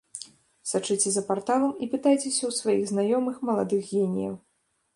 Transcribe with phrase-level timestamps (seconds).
[0.69, 4.35] Сачыце за парталам і пытайцеся ў сваіх знаёмых маладых геніяў.